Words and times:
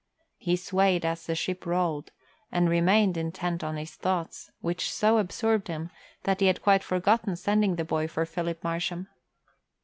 He 0.39 0.55
swayed 0.55 1.05
as 1.05 1.27
the 1.27 1.35
ship 1.35 1.63
rolled, 1.63 2.09
and 2.51 2.67
remained 2.67 3.17
intent 3.17 3.63
on 3.63 3.77
his 3.77 3.93
thoughts, 3.93 4.49
which 4.59 4.91
so 4.91 5.19
absorbed 5.19 5.67
him 5.67 5.91
that 6.23 6.39
he 6.39 6.47
had 6.47 6.63
quite 6.63 6.83
forgotten 6.83 7.35
sending 7.35 7.75
the 7.75 7.85
boy 7.85 8.07
for 8.07 8.25
Philip 8.25 8.63
Marsham. 8.63 9.09